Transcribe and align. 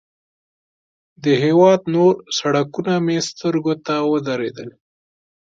د 1.23 1.25
هېواد 1.43 1.81
نور 1.95 2.13
سړکونه 2.39 2.93
مې 3.05 3.17
سترګو 3.29 3.73
ته 3.85 3.95
ودرېدل. 4.11 4.69